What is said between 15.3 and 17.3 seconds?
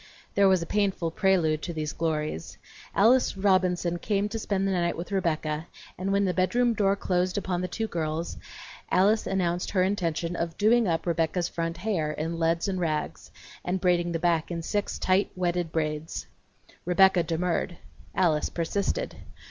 wetted braids. Rebecca